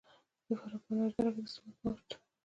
د 0.47 0.49
فراه 0.59 0.81
په 0.83 0.89
انار 0.91 1.11
دره 1.17 1.31
کې 1.35 1.41
د 1.45 1.47
سمنټو 1.53 1.75
مواد 1.83 1.97
شته. 2.05 2.15